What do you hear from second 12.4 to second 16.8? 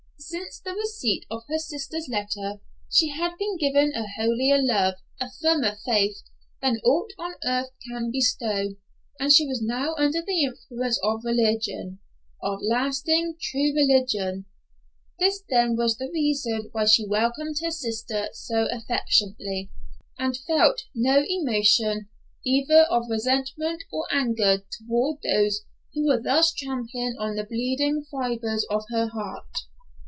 of lasting, true religion. This then was the reason